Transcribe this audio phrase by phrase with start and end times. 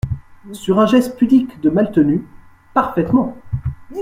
[0.53, 2.25] Sur un geste pudique de Maltenu.…
[2.73, 3.37] parfaitement!…